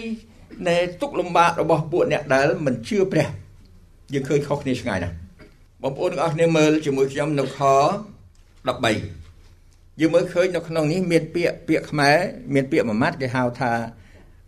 [0.68, 3.28] នៃទុកលំបាករបស់ពួកអ្នកដែលមិនជឿព្រះ
[4.14, 5.16] យើងឃើញខុសគ្នាឆ្ងាយណាស់
[5.82, 7.60] បងប្អូនទាំងអស់គ្នាមើលជាមួយខ្ញុំនៅខ
[8.66, 9.23] 13
[10.00, 12.18] យើងមើលឃើញនៅក្នុងនេះមានពាក្យពាក្យខ្មែរ
[12.54, 13.72] មានពាក្យមួយម៉ាត់គេហៅថា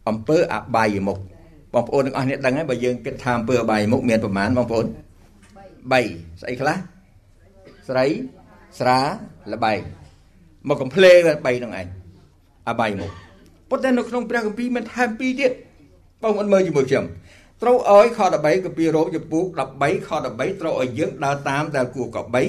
[0.10, 1.18] អំពើអបាយមុខ
[1.74, 6.78] បងប្អូនទាំងអស់នេះដឹងហើយបើយើងគិតថាអំពើអបាយមុខមានប្រមាណបងប្អូន3ស្អីខ្លះ
[7.88, 8.06] ស្រី
[8.80, 9.00] ស្រា
[9.52, 9.80] លបែង
[10.68, 11.34] មកកំភ្លេ3ហ្នឹ
[11.70, 11.88] ងឯង
[12.70, 13.12] អបាយមុខ
[13.70, 15.52] ប៉ុន្តែនៅក្នុងព្រះគម្ពីរមានថែម2ទៀត
[16.22, 17.06] បងប្អូនមើលជាមួយខ្ញុំ
[17.62, 19.44] ត្រូវឲ្យខ13កាពីរ៉ូមចំពោះ
[19.76, 22.44] 13ខ13ត្រូវឲ្យយើងដើរតាមដែលគួរកបី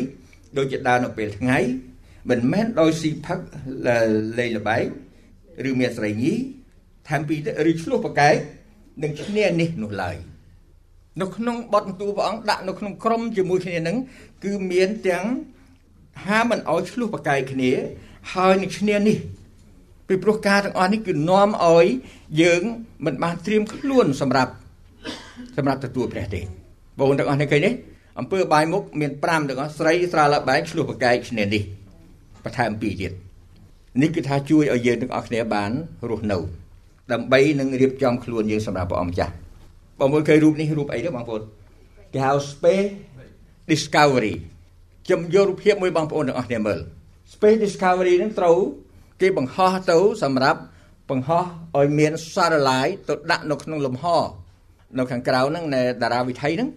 [0.57, 1.59] ដូចជាដើរនៅពេលថ្ងៃ
[2.31, 3.39] មិនមែនដោយស៊ីផឹក
[4.39, 4.85] លេងលបែង
[5.69, 6.33] ឬមានស្រីញី
[7.09, 7.37] ថែមពី
[7.71, 8.37] ឬឆ្លោះប្រកែក
[9.03, 10.17] នឹងឈ្នះនេះនោះឡើយ
[11.21, 13.97] នៅក្នុងបទបន្ទូលព្រះអង្គដាក់នៅក្នុងក្រុមជាមួយគ្នានឹង
[14.45, 15.27] គឺមានទាំង
[16.27, 17.73] ហាមិនឲ្យឆ្លោះប្រកែកគ្នា
[18.35, 19.17] ហើយនឹងឈ្នះនេះ
[20.09, 21.87] ពីព្រោះការទាំងអស់នេះគឺនាំឲ្យ
[22.43, 22.63] យើង
[23.07, 24.53] មិនបានត្រៀមខ្លួនសម្រាប់
[25.57, 26.41] សម្រាប់ទទួលព្រះទេ
[26.99, 27.71] បងទាំងអស់នេះឃើញទេ
[28.19, 31.63] អំពើបាយមុខមាន5ទាំងអស់ស្រីស្រាលបែកឆ្លោះប្រកែកឈ្នះនេះ
[32.47, 33.13] បន្ថែម2ទៀត
[34.03, 35.71] នេះគឺថាជួយឲ្យយើងទាំងអស់គ្នាបាន
[36.11, 36.39] រស់នៅ
[37.13, 39.33] ដើម្បីនឹងរៀបចំខ្លួនយើងសម្រាប់ព្រះអង្គម្ចាស់
[39.99, 41.43] បងប្អូនឃើញរូបនេះរូបអីទេបងប្អូន
[42.13, 42.91] គេហៅ space
[43.71, 44.35] discovery
[45.07, 46.81] ខ្ញុំយករូបភាពមួយបងប្អូនទាំងអស់គ្នាមើល
[47.35, 48.57] space discovery ហ្នឹងត្រូវ
[49.21, 50.61] គេបង្ហោះទៅសម្រាប់
[51.11, 51.45] បង្ហោះ
[51.79, 54.05] ឲ្យមាន satellite ទៅដាក់នៅក្នុងលំហ
[54.99, 56.69] នៅខាងក្រៅហ្នឹងនៃតារាវិថីហ្នឹង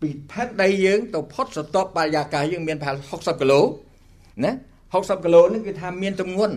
[0.00, 3.60] ពីផែនដីយើងទៅផុតសតបបរិយាកាសយើងមានប្រហែល60គីឡូ
[4.44, 4.52] ណា
[4.92, 6.56] 60គីឡូហ្នឹងគឺថាមានទម្ងន់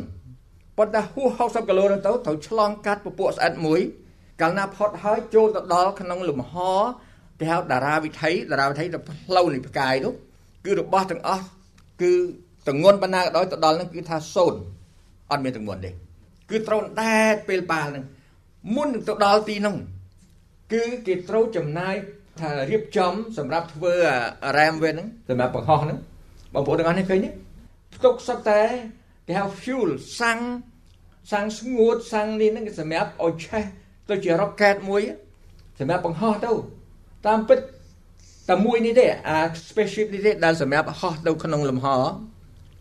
[0.78, 3.80] ប៉ុន្តែហួស60គីឡូហ្នឹងទៅត្រូវឆ្លងកាត់ពពួកស្អិតមួយ
[4.42, 6.54] កាលណាផុតហើយចូលទៅដល់ក្នុងលំហ
[7.40, 10.14] គេហៅតារាវិថីតារាវិថីទៅផ្លូវនៃផ្កាយនោះ
[10.66, 11.46] គឺរបស់ទាំងអស់
[12.02, 12.12] គឺ
[12.68, 14.60] ទងន់ប៉ុណ្ណាក៏ដោយទៅដល់ហ្នឹងគឺថាសូន្យ
[15.32, 15.92] អត់មានទងន់ទេ
[16.50, 18.06] គឺត្រូវដែតពេលបាល់ហ្នឹង
[18.76, 19.76] មុននឹងទៅដល់ទីហ្នឹង
[20.74, 21.96] គឺគេត្រូវចំណាយ
[22.40, 23.94] ថារៀបចំ សម្រាប់ធ្វើ
[24.58, 25.98] រ៉ែមវិញហ្នឹងសម្រាប់បង្ហោះហ្នឹង
[26.54, 27.30] បងប្អូនទាំងអស់នេះឃើញទេ
[27.96, 28.62] ផ្ទុកសត្វតែ
[29.28, 30.40] គេហៅ fuel សាំង
[31.32, 33.64] សាំងស្ងួតសាំងនេះហ្នឹងសម្រាប់ឲ្យឆេះ
[34.10, 35.02] ទៅជា rocket មួយ
[35.80, 36.52] សម្រាប់បង្ហោះទៅ
[37.28, 37.60] តាមពិត
[38.50, 39.38] តែមួយនេះទេអា
[39.70, 41.88] spaceship នេះទេដែលសម្រាប់ហោះទៅក្នុងលំហ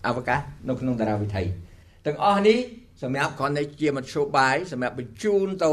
[0.07, 1.43] អវកាសនៅក្នុងតារាវិថី
[2.07, 2.59] ទាំងអស់នេះ
[3.03, 5.73] សម្រាប់គ្រាន់តែជាមធ្យោបាយសម្រាប់បញ្ជូនទៅ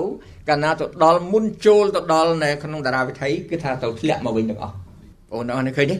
[0.49, 4.81] កាលណាទៅដល់មុនចូលទៅដល់នៅក្នុងតារាវិថីគឺថាទៅធ្លាក់មកវិញទាំងអស់បង
[5.29, 5.97] ប្អូនអរនេះឃើញទេ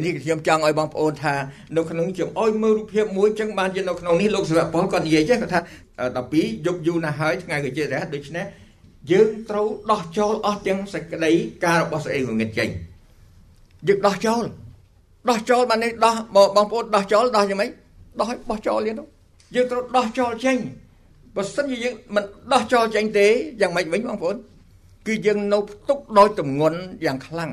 [0.00, 1.34] នេះខ្ញុំចង់ឲ្យបងប្អូនថា
[1.76, 5.60] នៅក្នុងខ្ញុំអោយមើលរូបភាពមួយចឹងបានជានៅក្នុងនេះលោកសាវកប៉ុលគាត់និយាយចេះគាត់ថា
[6.18, 8.44] 12យប់យូរណាស់ហើយថ្ងៃក៏ជារះដូច្នេះ
[9.10, 11.32] យើងត្រូវដោះចោលអស់ទាំងសេចក្តី
[11.64, 12.68] ការរបស់ស្អីងងឹតចេញ
[13.88, 14.44] យើងដោះចោល
[15.30, 16.14] ដោះចោលបាននេះដោះ
[16.56, 17.70] បងប្អូនដោះចោលដោះយ៉ាងម៉េច
[18.20, 19.00] ដោះឲ្យបោះចោលទៀត
[19.54, 20.56] យើងត្រូវដោះចោលចេញ
[21.36, 23.26] បើសិនជាយើងមិនដោះចោលចេញទេ
[23.60, 24.36] យ៉ាងម៉េចវិញបងប្អូន
[25.06, 27.50] គឺយើងនៅផ្ទុកដោយទម្ងន់យ៉ាងខ្លាំង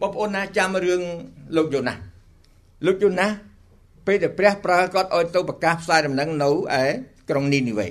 [0.00, 1.02] បងប្អូនណាចាំរឿង
[1.56, 1.94] លោកយូណា
[2.86, 3.26] លោកយូណា
[4.06, 6.84] ពេលដែលព្រះប្រើគាត់ឲ្យទៅប្រកាសផ្សាយដំណឹងនៅឯ
[7.30, 7.88] ក្រុងនីនីវេ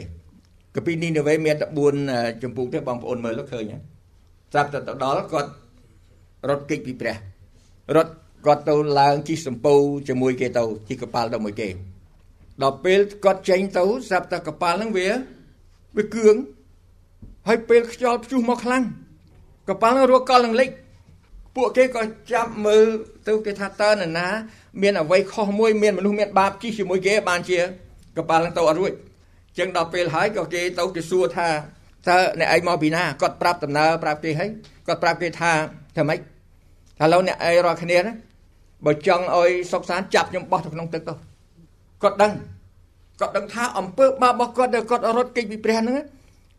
[0.75, 1.67] កាពីនីនីវេមានតែ
[2.05, 3.71] 4ចម្ពោះទេបងប្អូនមើលឃើញ
[4.51, 5.49] ស្រាប់តែទៅដល់គាត់
[6.49, 7.15] រត់គេចពីព្រះ
[7.95, 8.13] រត់
[8.45, 9.73] គាត់ទៅឡើងជិះសំពៅ
[10.07, 11.69] ជាមួយគេទៅជិះកប៉ាល់ទៅមួយគេ
[12.63, 15.07] ដល់ពេលគាត់ចេញទៅស្រាប់តែកប៉ាល់ហ្នឹងវា
[15.97, 16.35] វាគឿង
[17.47, 18.83] ហើយពេលខ្យល់ព្យុះមកខ្លាំង
[19.69, 20.69] កប៉ាល់ហ្នឹងរកកលនឹងលិច
[21.55, 22.85] ពួកគេក៏ចាប់មើល
[23.27, 24.27] ទៅគេថាតើនរណា
[24.81, 27.59] មានអ្វីខុសមួយមានមនុស្សមានបាបជិះជាមួយគេបានជា
[28.17, 28.91] កប៉ាល់ហ្នឹងទៅអត់រួច
[29.57, 31.47] ចឹងដល់ពេលហើយក៏គេទៅគេសួរថា
[32.07, 34.49] តើអ្នកឯងមកពីណាគាត់ប្រាប់ដំណើរប្រាប់គេហើយ
[34.87, 35.51] គាត់ប្រាប់គេថា
[35.95, 36.21] ថាម៉េចឥ
[37.13, 38.13] ឡូវអ្នកឯងរាល់គ្នាណា
[38.85, 41.13] បើចង់ឲ្យសុកសានចាប់ខ្ញុំបោះទៅក្នុងទឹកទៅ
[42.03, 42.31] គាត់ដឹង
[43.19, 45.97] គាត់ដឹងថាអំពើបាបរបស់គាត់ដែលគាត់រត់គេចពីព្រះហ្នឹង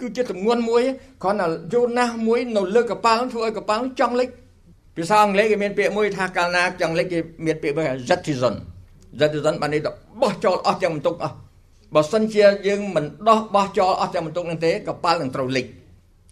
[0.00, 0.82] គឺជាទម្ងន់មួយ
[1.22, 4.28] គ្រាន់តែយូណាស់មួយនៅលើកប៉ាល់ធ្វើឲ្យកប៉ាល់ចង់លិច
[4.96, 8.54] ភាសាអង់គ្លេសគេមានពាក្យមួយថាកាលណាចង់លិចគេមានពាក្យមួយថា jettison
[9.20, 9.80] jettison បាននេះ
[10.22, 11.34] បោះចោលអស់ទាំងបន្ទុកអស់
[11.94, 15.66] បើសិនជាយើងមិនដោះបោះចោលអស់ទាំងបន្ទុកនឹងទេកប៉ាល់នឹងត្រូវលិច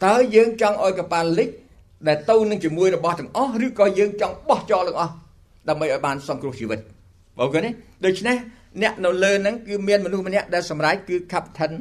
[0.05, 1.49] តើយើងចង់ឲ្យកប៉ាល់លិច
[2.09, 5.13] ដែលទៅនឹងជាមួយរបស់ទាំងអស់ឬក៏យើងចង់បោះចោលទាំងអស់
[5.69, 6.81] ដើម្បីឲ្យបានសង្គ្រោះជីវិត
[7.39, 7.71] បងប្អូនទេ
[8.05, 8.37] ដូច្នេះ
[8.83, 11.73] អ្នកនៅលើហ្នឹងគឺមានមនុស្សម្នាក់ដែលសម្រេចគឺ captain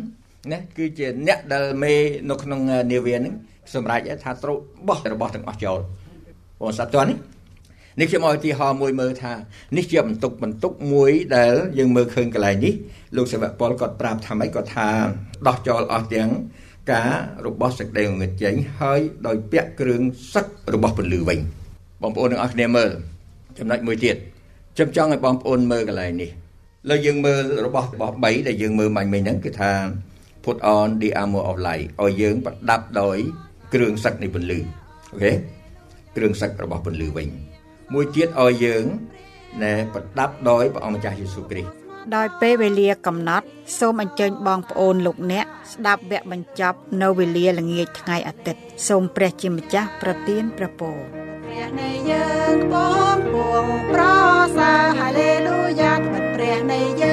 [0.52, 1.94] ណាគឺជាអ្នកដែលមេ
[2.30, 2.60] នៅក្នុង
[2.92, 3.34] នាវាហ្នឹង
[3.74, 5.80] សម្រេចថាត្រូវបោះរបស់ទាំងអស់ចោល
[6.62, 7.18] បងសាទរនេះ
[8.00, 9.34] នេះខ្ញុំឲ្យឧទាហរណ៍មួយមើលថា
[9.78, 12.74] នេះជាបន្ទុកបន្ទុកមួយដែលយើងមើលឃើញកន្លែងនេះ
[13.16, 14.90] លោកសាវកប៉ុលគាត់ប្រាប់ថាម៉េចគាត់ថា
[15.48, 16.30] ដោះចោលអស់ទាំង
[16.92, 17.12] ការ
[17.46, 20.02] របស់សេចក្តីងងឹតចេញហើយដោយពាក់គ្រឿង
[20.34, 21.40] សឹករបស់ពលឺវិញ
[22.02, 22.90] បងប្អូនទាំងអស់គ្នាមើល
[23.58, 24.16] ចំណុចមួយទៀត
[24.76, 26.30] ខ្ញុំចង់ឲ្យបងប្អូនមើលកន្លែងនេះ
[26.90, 29.72] លើយើងមើលរបស់របស់3ដែលយើងមើលមាញ់មិញហ្នឹងគឺថា
[30.46, 33.18] put on the armor of light ឲ្យយើងប្រដាប់ដោយ
[33.74, 34.60] គ្រឿងសឹកនៃពន្លឺ
[35.12, 35.32] អូខេ
[36.16, 37.28] គ្រឿងសឹករបស់ពន្លឺវិញ
[37.94, 38.86] មួយទៀតឲ្យយើង
[39.64, 41.74] ណែប្រដាប់ដោយព្រះអង្គម្ចាស់យេស៊ូវគ្រីស្ទ
[42.16, 43.46] ដោយពេលវេលាកំណត់
[43.80, 50.98] សូមអញ្ជើញបងប្អូនលោកអ្នកស្ដាប់វគ្គបញ្ចប់នៅវេលាល្ងាចថ្ងៃអាទិត្យសូមព្រះជាម្ចាស់ប្រទានព្រះពរ
[51.46, 52.76] ព្រះនៃយើងប
[53.16, 54.04] ងពួងប្រ
[54.58, 57.13] សាហាឡេលូយ៉ាត្បិតព្រះនៃយើ